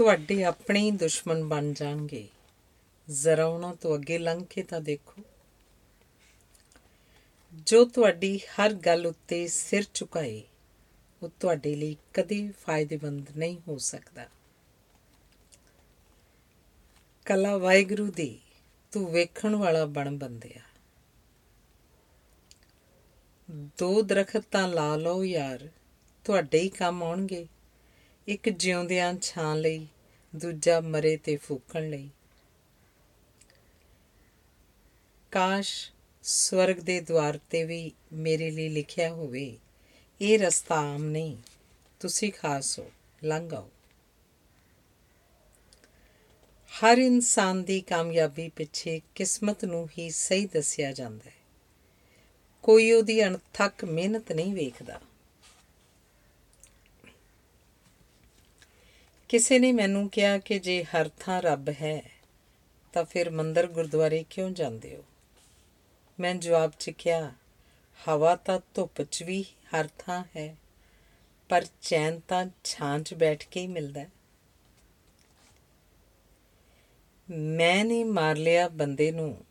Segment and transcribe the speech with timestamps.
[0.00, 2.28] ਤੁਹਾਡੇ ਆਪਣੇ ਹੀ ਦੁਸ਼ਮਣ ਬਣ ਜਾਣਗੇ।
[3.10, 5.22] ਜ਼ਰਾ ਉਹਨਾਂ ਤੋਂ ਅੱਗੇ ਲੰਘ ਕੇ ਤਾਂ ਦੇਖੋ।
[7.54, 10.42] ਜੋ ਤੁਹਾਡੀ ਹਰ ਗੱਲ ਉੱਤੇ ਸਿਰ ਝੁਕਾਏ,
[11.22, 14.28] ਉਹ ਤੁਹਾਡੇ ਲਈ ਕਦੇ ਫਾਇਦੇਮੰਦ ਨਹੀਂ ਹੋ ਸਕਦਾ।
[17.24, 18.40] ਕਲਾ ਵਾਹਿਗੁਰੂ ਦੀ,
[18.92, 20.62] ਤੂੰ ਵੇਖਣ ਵਾਲਾ ਬਣ ਬੰਦਿਆ।
[23.78, 25.68] ਦੋ ਦਰਖਤ ਤਾਂ ਲਾ ਲਓ ਯਾਰ,
[26.24, 27.46] ਤੁਹਾਡੇ ਹੀ ਕੰਮ ਆਉਣਗੇ।
[28.28, 29.86] ਇੱਕ ਜਿਉਂਦਿਆਂ ਛਾਂ ਲਈ,
[30.36, 32.08] ਦੂਜਾ ਮਰੇ ਤੇ ਫੂਕਣ ਲਈ।
[35.30, 39.58] ਕਾਸ਼ ਸਵਰਗ ਦੇ ਦਵਾਰ ਤੇ ਵੀ ਮੇਰੇ ਲਈ ਲਿਖਿਆ ਹੋਵੇ,
[40.20, 41.36] ਇਹ ਰਸਤਾ ਆਮ ਨਹੀਂ,
[42.00, 42.90] ਤੁਸੀਂ ਖਾਸ ਹੋ,
[43.24, 43.70] ਲੰਘ ਆਓ।
[46.70, 51.36] ਹਰ ਇਨਸਾਨ ਦੀ ਕਾਮਯਾਬੀ ਪਿੱਛੇ ਕਿਸਮਤ ਨੂੰ ਹੀ ਸਹੀ ਦੱਸਿਆ ਜਾਂਦਾ ਹੈ।
[52.62, 55.00] ਕੋਈ ਉਹਦੀ ਅਣਥੱਕ ਮਿਹਨਤ ਨਹੀਂ ਵੇਖਦਾ।
[59.30, 62.10] ਕਿਸੇ ਨੇ ਮੈਨੂੰ ਕਿਹਾ ਕਿ ਜੇ ਹਰ ਥਾਂ ਰੱਬ ਹੈ,
[62.92, 65.04] ਤਾਂ ਫਿਰ ਮੰਦਰ ਗੁਰਦੁਆਰੇ ਕਿਉਂ ਜਾਂਦੇ ਹੋ?
[66.20, 67.32] ਮੈਂ ਜਵਾਬ ਚ ਕਿਹਾ
[68.08, 70.56] ਹਵਾ ਤਾਂ ਧੁੱਪ 'ਚ ਵੀ ਹਰ ਥਾਂ ਹੈ,
[71.48, 74.10] ਪਰ ਚੈਨ ਤਾਂ ਛਾਂ 'ਚ ਬੈਠ ਕੇ ਹੀ ਮਿਲਦਾ ਹੈ।
[77.30, 79.44] ਮੈਂ ਨਹੀਂ ਮਾਰ ਲਿਆ ਬੰਦੇ ਨੂੰ।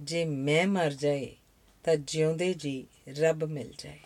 [0.00, 1.36] ਜੇ ਮੈਂ ਮਰ ਜਾਏ,
[1.84, 2.86] ਤਾਂ ਜਿਉਂਦੇ ਜੀ
[3.20, 4.00] ਰੱਬ ਮਿਲ ਜਾਏ।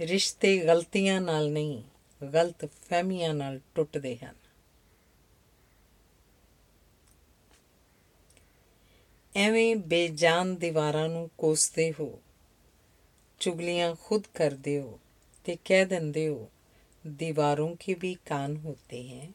[0.00, 1.82] ਰਿਸ਼ਤੇ ਗਲਤੀਆਂ ਨਾਲ ਨਹੀਂ,
[2.32, 4.34] ਗਲਤ ਫਹਿਮੀਆਂ ਨਾਲ ਟੁੱਟਦੇ ਹਨ।
[9.36, 12.20] ਐਵੇਂ ਬੇਜਾਨ ਦੀਵਾਰਾਂ ਨੂੰ ਕੋਸਦੇ ਹੋ,
[13.40, 14.98] ਚੁਗਲੀਆਂ ਖੁਦ ਕਰਦੇ ਹੋ
[15.44, 16.48] ਤੇ ਕਹਿ ਦਿੰਦੇ ਹੋ,
[17.06, 19.28] ਦੀਵਾਰੋਂ ਕੇ ਵੀ ਕਾਨ ਹੋਤੇ ਹੈ।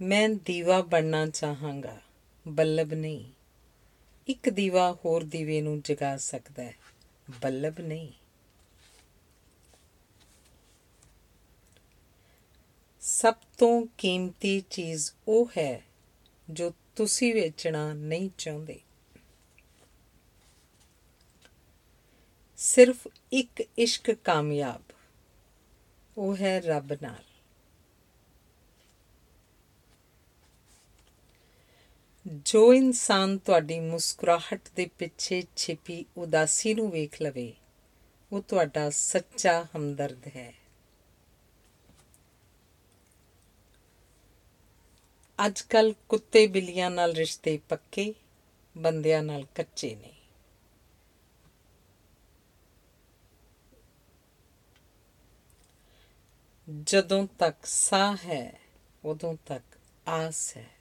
[0.00, 2.00] ਮੈਂ ਦੀਵਾ ਬਣਨਾ ਚਾਹਾਂਗਾ,
[2.48, 3.24] ਬੱਲਬ ਨਹੀਂ,
[4.28, 6.87] ਇੱਕ ਦੀਵਾ ਹੋਰ ਦੀਵੇ ਨੂੰ ਜਗਾ ਸਕਦਾ ਹੈ।
[7.30, 8.12] ਬੱਲਬ ਨਹੀਂ।
[13.00, 15.82] ਸਭ ਤੋਂ ਕੀਮਤੀ ਚੀਜ਼ ਉਹ ਹੈ
[16.50, 18.80] ਜੋ ਤੁਸੀਂ ਵੇਚਣਾ ਨਹੀਂ ਚਾਹੁੰਦੇ।
[22.58, 24.82] ਸਿਰਫ ਇੱਕ ਇਸ਼ਕ ਕਾਮਯਾਬ,
[26.16, 27.24] ਉਹ ਹੈ ਰੱਬ ਨਾਲ।
[32.34, 37.54] ਜੋ ਇਨਸਾਨ ਤੁਹਾਡੀ ਮੁਸਕਰਾਹਟ ਦੇ ਪਿੱਛੇ ਛਿਪੀ ਉਦਾਸੀ ਨੂੰ ਵੇਖ ਲਵੇ,
[38.32, 40.54] ਉਹ ਤੁਹਾਡਾ ਸੱਚਾ ਹਮਦਰਦ ਹੈ।
[45.46, 48.14] ਅੱਜ ਕੱਲ ਕੁੱਤੇ ਬਿੱਲੀਆਂ ਨਾਲ ਰਿਸ਼ਤੇ ਪੱਕੇ,
[48.78, 50.14] ਬੰਦਿਆਂ ਨਾਲ ਕੱਚੇ ਨੇ।
[56.82, 58.60] ਜਦੋਂ ਤੱਕ ਸਾਹ ਹੈ,
[59.04, 59.78] ਉਦੋਂ ਤੱਕ
[60.08, 60.77] ਆਸ ਹੈ।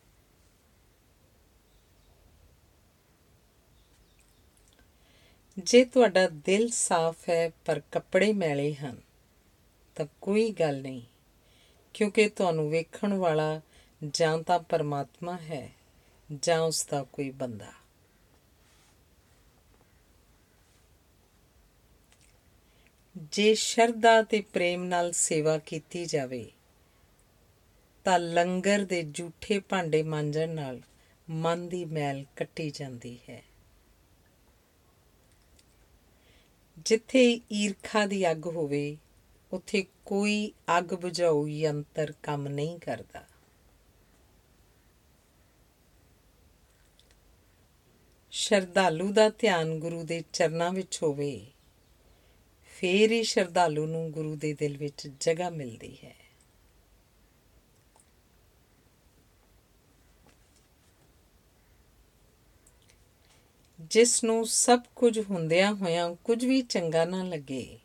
[5.58, 9.02] ਜੇ ਤੁਹਾਡਾ ਦਿਲ ਸਾਫ਼ ਹੈ ਪਰ ਕੱਪੜੇ ਮੈਲੇ ਹਨ,
[9.96, 11.02] ਤਾਂ ਕੋਈ ਗੱਲ ਨਹੀਂ,
[11.94, 13.62] ਕਿਉਂਕਿ ਤੁਹਾਨੂੰ ਵੇਖਣ ਵਾਲਾ
[14.08, 15.70] ਜਾਂ ਤਾਂ ਪਰਮਾਤਮਾ ਹੈ
[16.42, 17.72] ਜਾਂ ਉਸ ਦਾ ਕੋਈ ਬੰਦਾ।
[23.32, 26.52] ਜੇ ਸ਼ਰਧਾ ਤੇ ਪ੍ਰੇਮ ਨਾਲ ਸੇਵਾ ਕੀਤੀ ਜਾਵੇ,
[28.04, 30.82] ਤਾਂ ਲੰਗਰ ਦੇ ਝੂਠੇ ਭਾਂਡੇ ਮਾਂਜਣ ਨਾਲ
[31.30, 33.44] ਮਨ ਦੀ ਮੈਲ ਕੱਟੀ ਜਾਂਦੀ ਹੈ।
[36.88, 38.98] ਜਿੱਥੇ ਈਰਖਾ ਦੀ ਅੱਗ ਹੋਵੇ,
[39.52, 43.26] ਉੱਥੇ ਕੋਈ ਅੱਗ ਬੁਝਾਊ ਯੰਤਰ ਕੰਮ ਨਹੀਂ ਕਰਦਾ।
[48.32, 51.48] ਸ਼ਰਧਾਲੂ ਦਾ ਧਿਆਨ ਗੁਰੂ ਦੇ ਚਰਨਾਂ ਵਿੱਚ ਹੋਵੇ,
[52.78, 56.16] ਫੇਰ ਹੀ ਸ਼ਰਧਾਲੂ ਨੂੰ ਗੁਰੂ ਦੇ ਦਿਲ ਵਿੱਚ ਜਗ੍ਹਾ ਮਿਲਦੀ ਹੈ।
[63.82, 67.80] ਜਿਸ ਨੂੰ ਸਭ ਕੁਝ ਹੁੰਦਿਆਂ ਹੋਇਆਂ ਕੁਝ ਵੀ ਚੰਗਾ ਨਾ ਲੱਗੇ।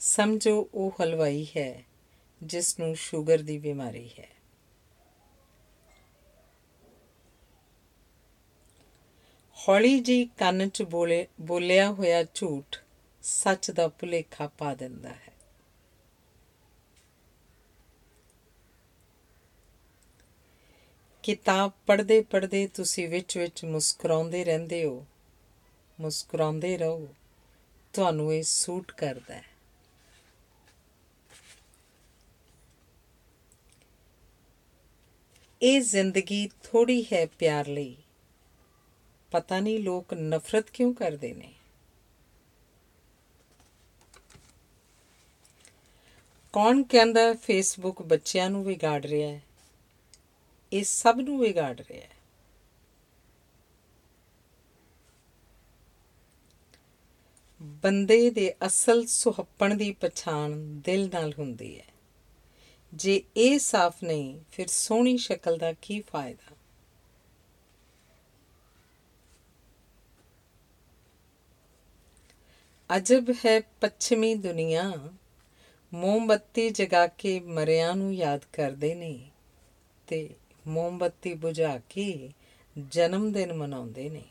[0.00, 1.84] ਸਮਝੋ ਉਹ ਹਲਵਾਈ ਹੈ,
[2.42, 4.28] ਜਿਸ ਨੂੰ ਸ਼ੂਗਰ ਦੀ ਬਿਮਾਰੀ ਹੈ।
[9.68, 12.76] ਹੌਲੀ ਜੀ ਕੰਨ 'ਚ ਬੋਲੇ, ਬੋਲਿਆ ਹੋਇਆ ਝੂਠ
[13.22, 15.29] ਸੱਚ ਦਾ ਭੁਲੇਖਾ ਪਾ ਦਿੰਦਾ ਹੈ।
[21.22, 25.06] ਕਿਤਾਬ ਪੜ੍ਹਦੇ ਪੜ੍ਹਦੇ ਤੁਸੀਂ ਵਿੱਚ ਵਿੱਚ ਮੁਸਕਰਾਉਂਦੇ ਰਹਿੰਦੇ ਹੋ,
[26.00, 27.08] ਮੁਸਕਰਾਉਂਦੇ ਰਹੋ,
[27.92, 29.44] ਤੁਹਾਨੂੰ ਇਹ ਸੂਟ ਕਰਦਾ ਹੈ।
[35.62, 37.96] ਇਹ ਜ਼ਿੰਦਗੀ ਥੋੜੀ ਹੈ ਪਿਆਰ ਲਈ।
[39.30, 41.54] ਪਤਾ ਨਹੀਂ ਲੋਕ ਨਫ਼ਰਤ ਕਿਉਂ ਕਰਦੇ ਨੇ।
[46.52, 49.49] ਕੌਣ ਕਹਿੰਦਾ ਫੇਸਬੁੱਕ ਬੱਚਿਆਂ ਨੂੰ ਵਿਗਾੜ ਰਿਹਾ ਹੈ?
[50.72, 52.10] ਇਹ ਸਭ ਨੂੰ ਵਿਗਾੜ ਰਿਹਾ ਹੈ।
[57.62, 61.84] ਬੰਦੇ ਦੇ ਅਸਲ ਸੁਹੱਪਣ ਦੀ ਪਛਾਣ ਦਿਲ ਨਾਲ ਹੁੰਦੀ ਹੈ।
[62.94, 66.56] ਜੇ ਇਹ ਸਾਫ਼ ਨਹੀਂ, ਫਿਰ ਸੋਹਣੀ ਸ਼ਕਲ ਦਾ ਕੀ ਫਾਇਦਾ?
[72.96, 75.12] ਅਜਬ ਹੈ ਪੱਛਮੀ ਦੁਨੀਆ।
[75.92, 79.30] ਮੋਮਬੱਤੀ ਜਗਾ ਕੇ ਮਰਿਆਂ ਨੂੰ ਯਾਦ ਕਰਦੇ ਨੇ
[80.06, 80.34] ਤੇ
[80.66, 82.32] ਮੋਮਬੱਤੀ ਬੁਝਾ ਕੇ
[82.78, 84.24] ਜਨਮ ਦਿਨ ਮਨਾਉਂਦੇ ਨੇ।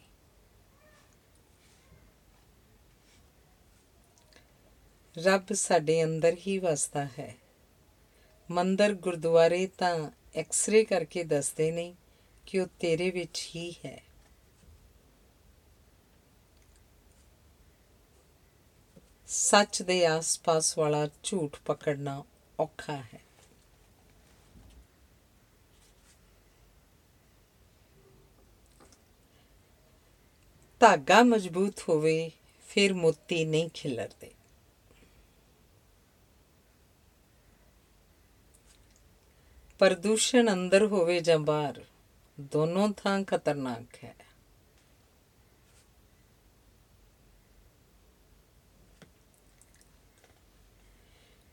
[5.17, 7.35] ਰੱਬ ਸਾਡੇ ਅੰਦਰ ਹੀ ਵਸਦਾ ਹੈ।
[8.51, 11.95] ਮੰਦਰ ਗੁਰਦੁਆਰੇ ਤਾਂ ਐਕਸ-ਰੇ ਕਰਕੇ ਦੱਸਦੇ ਨੇ
[12.45, 14.03] ਕਿ ਉਹ ਤੇਰੇ ਵਿੱਚ ਹੀ ਹੈ।
[19.27, 22.23] ਸੱਚ ਦੇ ਆਸ-ਪਾਸ ਵਾਲਾ ਝੂਠ ਪਕੜਨਾ
[22.59, 23.28] ਔਖਾ ਹੈ।
[30.79, 32.31] ਧਾਗਾ ਮਜ਼ਬੂਤ ਹੋਵੇ,
[32.69, 34.31] ਫਿਰ ਮੋਤੀ ਨਹੀਂ ਖਿਲਰਦੇ।
[39.79, 41.85] ਪ੍ਰਦੂਸ਼ਣ ਅੰਦਰ ਹੋਵੇ ਜਾਂ ਬਾਹਰ,
[42.39, 44.15] ਦੋਨੋਂ ਥਾਂ ਖਤਰਨਾਕ ਹੈ।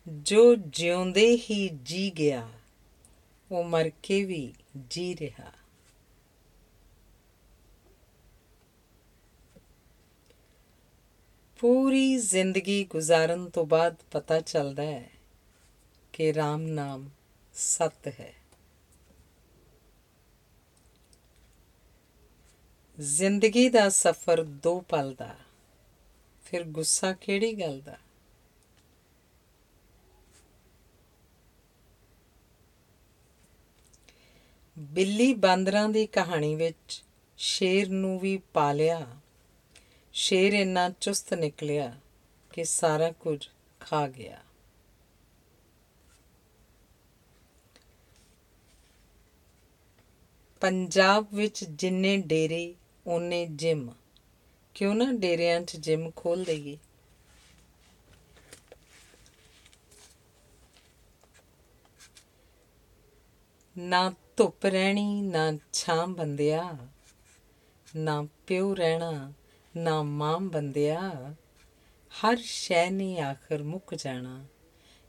[0.08, 2.49] ਜੋ ਜਿਉਂਦੇ ਹੀ ਜੀ ਗਿਆ,
[3.50, 4.55] ਉਹ ਮਰ ਕੇ ਵੀ
[4.90, 5.52] ਜੀ ਰਿਹਾ।
[11.58, 15.11] ਪੂਰੀ ਜ਼ਿੰਦਗੀ ਗੁਜ਼ਾਰਨ ਤੋਂ ਬਾਅਦ ਪਤਾ ਚੱਲਦਾ ਹੈ
[16.12, 17.11] ਕਿ RAM ਨਾਮ
[17.55, 18.35] ਸਤ ਹੈ।
[23.00, 25.37] ਜ਼ਿੰਦਗੀ ਦਾ ਸਫ਼ਰ ਦੋ ਪਲ ਦਾ,
[26.44, 27.99] ਫਿਰ ਗੁੱਸਾ ਕਿਹੜੀ ਗੱਲ ਦਾ?
[34.79, 37.05] ਬਿੱਲੀ ਬਾਂਦਰਾਂ ਦੀ ਕਹਾਣੀ ਵਿੱਚ
[37.37, 39.06] ਸ਼ੇਰ ਨੂੰ ਵੀ ਪਾਲਿਆ
[40.19, 41.95] ਸ਼ੇਰ ਇੰਨਾ ਚੁਸਤ ਨਿਕਲਿਆ
[42.53, 43.49] ਕਿ ਸਾਰਾ ਕੁਝ
[43.81, 44.41] ਖਾ ਗਿਆ।
[50.61, 52.75] ਪੰਜਾਬ ਵਿੱਚ ਜਿੰਨੇ ਡੇਰੇ,
[53.07, 53.91] ਓਨੇ ਜਿਮ।
[54.75, 56.79] ਕਿਉਂ ਨਾ ਡੇਰਿਆਂ 'ਚ ਜਿਮ ਖੋਲ ਦਈਏ?
[63.79, 66.77] ਨਾ ਧੁੱਪ ਰਹਿਣੀ, ਨਾ ਛਾਂ ਬੰਦਿਆ,
[67.97, 69.33] ਨਾ ਪਿਓ ਰਹਿਣਾ
[69.76, 71.34] ਨਾ ਮਾਂ ਬੰਦਿਆ,
[72.11, 74.44] ਹਰ ਸ਼ੈ ਨੇ ਆਖਰ ਮੁੱਕ ਜਾਣਾ,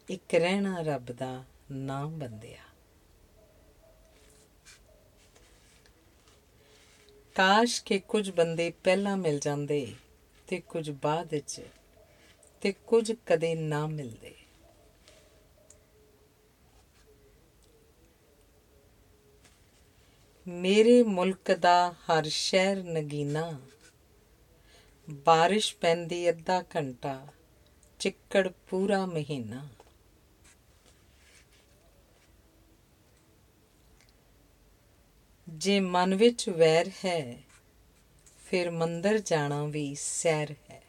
[0.10, 2.58] ਇੱਕ ਰਹਿਣਾ ਰੱਬ ਦਾ ਨਾਮ ਬੰਦਿਆ।
[7.36, 9.96] ਕਾਸ਼ ਕਿ ਕੁਝ ਬੰਦੇ ਪਹਿਲਾਂ ਮਿਲ ਜਾਂਦੇ
[10.48, 11.62] ਤੇ ਕੁਝ ਬਾਅਦ ਵਿੱਚ
[12.62, 14.36] ਤੇ ਕੁਝ ਕਦੇ ਨਾ ਮਿਲਦੇ।
[20.48, 23.60] ਮੇਰੇ ਮੁਲਕ ਦਾ ਹਰ ਸ਼ਹਿਰ ਨਗੀਨਾ
[25.10, 27.28] ਬਾਰਿਸ਼ ਪੈਂਦੀ ਅੱਧਾ ਘੰਟਾ,
[28.00, 29.68] ਚਿੱਕੜ ਪੂਰਾ ਮਹੀਨਾ।
[35.48, 37.38] ਜੇ ਮਨ ਵਿੱਚ ਵੈਰ ਹੈ,
[38.46, 40.82] ਫਿਰ ਮੰਦਰ ਜਾਣਾ ਵੀ ਸੈਰ ਹੈ।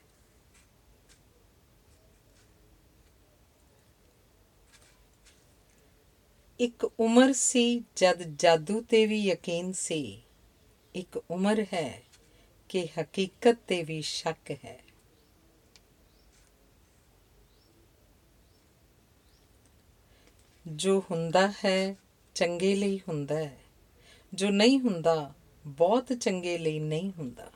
[6.60, 10.22] ਇੱਕ ਉਮਰ ਸੀ ਜਦ ਜਾਦੂ ਤੇ ਵੀ ਯਕੀਨ ਸੀ,
[10.94, 12.07] ਇੱਕ ਉਮਰ ਹੈ
[12.68, 14.80] ਕਿ ਹਕੀਕਤ ਤੇ ਵੀ ਸ਼ੱਕ ਹੈ।
[20.66, 21.96] ਜੋ ਹੁੰਦਾ ਹੈ,
[22.34, 23.58] ਚੰਗੇ ਲਈ ਹੁੰਦਾ ਹੈ।
[24.34, 25.34] ਜੋ ਨਹੀਂ ਹੁੰਦਾ,
[25.66, 27.50] ਬਹੁਤ ਚੰਗੇ ਲਈ ਨਹੀਂ ਹੁੰਦਾ।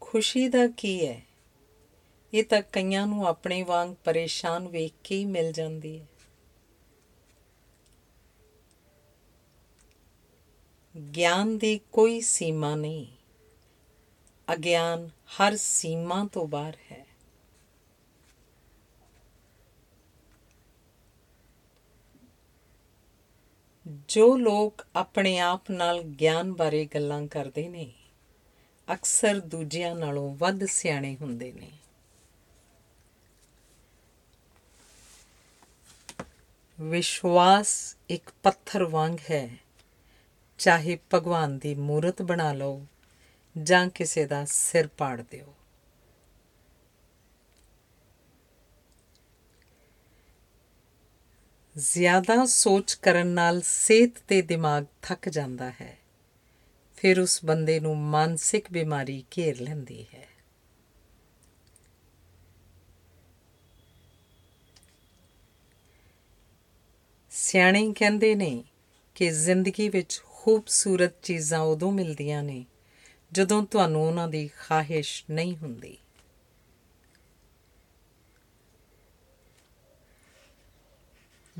[0.00, 1.22] ਖੁਸ਼ੀ ਦਾ ਕੀ ਹੈ?
[2.34, 6.06] ਇਹ ਤਾਂ ਕਈਆਂ ਨੂੰ ਆਪਣੇ ਵਾਂਗ ਪਰੇਸ਼ਾਨ ਵੇਖ ਕੇ ਹੀ ਮਿਲ ਜਾਂਦੀ ਹੈ।
[10.96, 13.06] ਗਿਆਨ ਦੀ ਕੋਈ ਸੀਮਾ ਨਹੀਂ।
[14.52, 17.06] ਅਗਿਆਨ ਹਰ ਸੀਮਾ ਤੋਂ ਬਾਹਰ ਹੈ।
[24.08, 27.92] ਜੋ ਲੋਕ ਆਪਣੇ ਆਪ ਨਾਲ ਗਿਆਨ ਬਾਰੇ ਗੱਲਾਂ ਕਰਦੇ ਨੇ,
[28.92, 31.70] ਅਕਸਰ ਦੂਜਿਆਂ ਨਾਲੋਂ ਵੱਧ ਸਿਆਣੇ ਹੁੰਦੇ ਨੇ।
[36.80, 39.65] ਵਿਸ਼ਵਾਸ ਇੱਕ ਪੱਥਰ ਵਾਂਗ ਹੈ।
[40.58, 42.86] ਚਾਹੇ ਭਗਵਾਨ ਦੀ ਮੂਰਤ ਬਣਾ ਲਓ
[43.62, 45.54] ਜਾਂ ਕਿਸੇ ਦਾ ਸਿਰ ਪਾੜ ਦਿਓ।
[51.78, 55.98] ਜ਼ਿਆਦਾ ਸੋਚ ਕਰਨ ਨਾਲ ਸਿਹਤ ਤੇ ਦਿਮਾਗ ਥੱਕ ਜਾਂਦਾ ਹੈ।
[56.96, 60.28] ਫਿਰ ਉਸ ਬੰਦੇ ਨੂੰ ਮਾਨਸਿਕ ਬਿਮਾਰੀ ਘੇਰ ਲੈਂਦੀ ਹੈ।
[67.30, 68.64] ਸਿਆਣੇ ਕਹਿੰਦੇ ਨੇ
[69.14, 72.64] ਕਿ ਜ਼ਿੰਦਗੀ ਵਿੱਚ ਖੂਬਸੂਰਤ ਚੀਜ਼ਾਂ ਉਦੋਂ ਮਿਲਦੀਆਂ ਨੇ
[73.32, 75.96] ਜਦੋਂ ਤੁਹਾਨੂੰ ਉਹਨਾਂ ਦੀ ਖਾਹਿਸ਼ ਨਹੀਂ ਹੁੰਦੀ।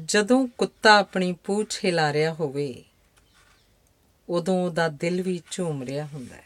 [0.05, 2.85] ਜਦੋਂ ਕੁੱਤਾ ਆਪਣੀ ਪੂਛ ਹਿਲਾ ਰਿਹਾ ਹੋਵੇ,
[4.29, 6.45] ਉਦੋਂ ਉਹਦਾ ਦਿਲ ਵੀ ਝੂਮ ਰਿਹਾ ਹੁੰਦਾ ਹੈ।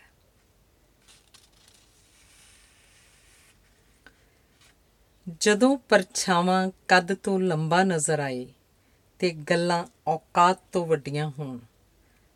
[5.41, 8.47] ਜਦੋਂ ਪਰਛਾਵਾਂ ਕੱਦ ਤੋਂ ਲੰਬਾ ਨਜ਼ਰ ਆਏ
[9.19, 11.59] ਤੇ ਗੱਲਾਂ ਔਕਾਤ ਤੋਂ ਵੱਡੀਆਂ ਹੋਣ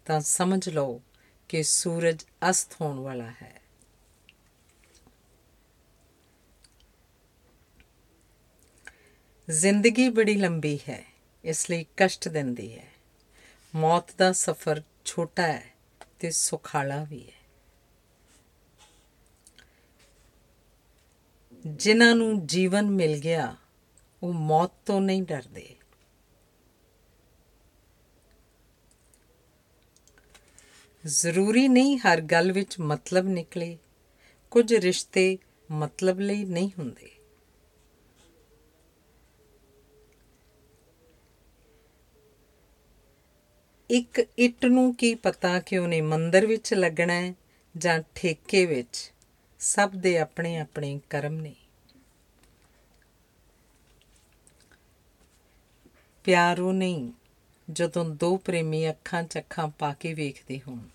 [0.06, 1.02] ਤਾਂ ਸਮਝ ਲਓ
[1.48, 3.60] ਕਿ ਸੂਰਜ ਅਸਤ ਹੋਣ ਵਾਲਾ ਹੈ।
[9.50, 11.04] ਜ਼ਿੰਦਗੀ ਬੜੀ ਲੰਬੀ ਹੈ,
[11.44, 12.86] ਇਸ ਲਈ ਕਸ਼ਟ ਦਿੰਦੀ ਹੈ।
[13.74, 15.74] ਮੌਤ ਦਾ ਸਫ਼ਰ ਛੋਟਾ ਹੈ
[16.18, 17.44] ਤੇ ਸੁਖਾਲਾ ਵੀ ਹੈ।
[21.66, 23.56] ਜਿਨ੍ਹਾਂ ਨੂੰ ਜੀਵਨ ਮਿਲ ਗਿਆ,
[24.22, 25.76] ਉਹ ਮੌਤ ਤੋਂ ਨਹੀਂ ਡਰਦੇ।
[31.06, 33.78] ਜ਼ਰੂਰੀ ਨਹੀਂ ਹਰ ਗੱਲ ਵਿੱਚ ਮਤਲਬ ਨਿਕਲੇ।
[34.50, 35.38] ਕੁਝ ਰਿਸ਼ਤੇ
[35.70, 37.10] ਮਤਲਬ ਲਈ ਨਹੀਂ ਹੁੰਦੇ।
[43.90, 47.34] ਇੱਕ ਇੱਟ ਨੂੰ ਕੀ ਪਤਾ ਕਿ ਉਹਨੇ ਮੰਦਰ ਵਿੱਚ ਲੱਗਣਾ ਹੈ
[47.76, 49.12] ਜਾਂ ਠੇਕੇ ਵਿੱਚ?
[49.58, 51.54] ਸਭ ਦੇ ਆਪਣੇ ਆਪਣੇ ਕਰਮ ਨੇ।
[56.24, 57.12] ਪਿਆਰ ਉਹ ਨਹੀਂ,
[57.70, 60.93] ਜਦੋਂ ਦੋ ਪ੍ਰੇਮੀ ਅੱਖਾਂ 'ਚ ਅੱਖਾਂ ਪਾ ਕੇ ਵੇਖਦੇ ਹੋਣ।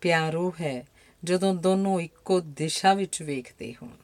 [0.00, 0.86] ਪਿਆਰ ਉਹ ਹੈ,
[1.24, 3.96] ਜਦੋਂ ਦੋਨੋਂ ਇੱਕੋ ਦਿਸ਼ਾ ਵਿੱਚ ਵੇਖਦੇ ਹੋਣ।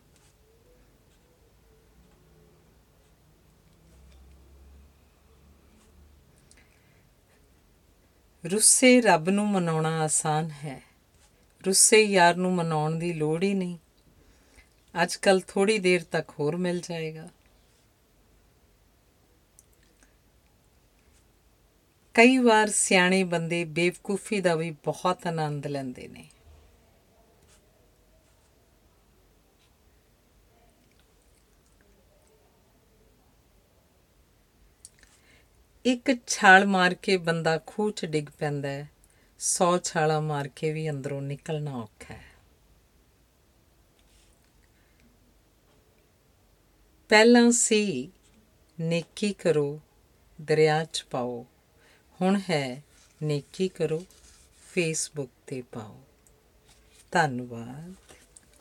[8.51, 10.83] ਰੁੱਸੇ ਰੱਬ ਨੂੰ ਮਨਾਉਣਾ ਆਸਾਨ ਹੈ।
[11.67, 13.79] ਰੁੱਸੇ ਯਾਰ ਨੂੰ ਮਨਾਉਣ ਦੀ ਲੋੜ ਹੀ ਨਹੀਂ।
[15.03, 17.29] ਅੱਜ ਕੱਲ ਥੋੜੀ ਦੇਰ ਤੱਕ ਹੋਰ ਮਿਲ ਜਾਏਗਾ।
[22.15, 26.29] ਕਈ ਵਾਰ ਸਿਆਣੇ ਬੰਦੇ ਬੇਵਕੂਫੀ ਦਾ ਵੀ ਬਹੁਤ ਆਨੰਦ ਲੈਂਦੇ ਨੇ।
[35.85, 38.91] ਇੱਕ ਛਾਲ ਮਾਰ ਕੇ ਬੰਦਾ ਖੂਹ 'ਚ ਡਿੱਗ ਪੈਂਦਾ ਹੈ
[39.39, 42.25] 100 ਛਾਲਾਂ ਮਾਰ ਕੇ ਵੀ ਅੰਦਰੋਂ ਨਿਕਲਣਾ ਔਖਾ ਹੈ।
[47.09, 48.13] ਪਹਿਲਾਂ ਸੀ,
[48.81, 49.81] ਨੇਕੀ ਕਰੋ,
[50.41, 51.47] ਦਰਿਆ 'ਚ ਪਾਓ।
[52.21, 52.83] ਹੁਣ ਹੈ
[53.23, 54.05] ਨੇਕੀ ਕਰੋ
[54.69, 56.01] ਫੇਸਬੁੱਕ ਤੇ ਪਾਓ।
[57.11, 58.04] ਧੰਨਵਾਦ।